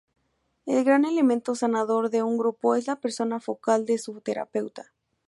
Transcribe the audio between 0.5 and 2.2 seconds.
El gran elemento sanador